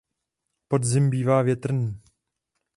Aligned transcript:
Podzim 0.67 1.09
bývá 1.09 1.41
větrný. 1.41 2.01